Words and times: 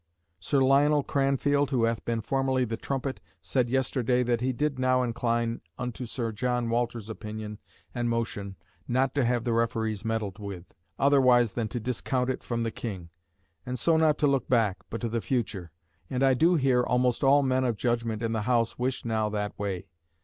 Sir 0.39 0.59
Lionel 0.63 1.03
Cranfield, 1.03 1.69
who 1.69 1.83
hath 1.83 2.03
been 2.05 2.21
formerly 2.21 2.65
the 2.65 2.75
trumpet, 2.75 3.21
said 3.39 3.69
yesterday 3.69 4.23
that 4.23 4.41
he 4.41 4.51
did 4.51 4.79
now 4.79 5.03
incline 5.03 5.61
unto 5.77 6.07
Sir 6.07 6.31
John 6.31 6.71
Walter's 6.71 7.07
opinion 7.07 7.59
and 7.93 8.09
motion 8.09 8.55
not 8.87 9.13
to 9.13 9.23
have 9.23 9.43
the 9.43 9.53
referees 9.53 10.03
meddled 10.03 10.39
with, 10.39 10.73
otherwise 10.97 11.51
than 11.53 11.67
to 11.67 11.79
discount 11.79 12.31
it 12.31 12.43
from 12.43 12.63
the 12.63 12.71
King; 12.71 13.11
and 13.63 13.77
so 13.77 13.95
not 13.95 14.17
to 14.17 14.25
look 14.25 14.49
back, 14.49 14.77
but 14.89 15.01
to 15.01 15.07
the 15.07 15.21
future. 15.21 15.69
And 16.09 16.23
I 16.23 16.33
do 16.33 16.55
hear 16.55 16.81
almost 16.81 17.23
all 17.23 17.43
men 17.43 17.63
of 17.63 17.77
judgement 17.77 18.23
in 18.23 18.31
the 18.31 18.41
House 18.41 18.79
wish 18.79 19.05
now 19.05 19.29
that 19.29 19.53
way. 19.59 19.85